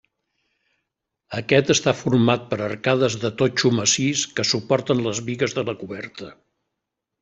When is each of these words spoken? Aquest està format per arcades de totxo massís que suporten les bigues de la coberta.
Aquest 1.41 1.69
està 1.75 1.93
format 1.99 2.49
per 2.55 2.59
arcades 2.69 3.19
de 3.27 3.33
totxo 3.43 3.73
massís 3.83 4.27
que 4.35 4.49
suporten 4.55 5.09
les 5.09 5.27
bigues 5.33 5.59
de 5.61 5.71
la 5.73 5.81
coberta. 5.87 6.37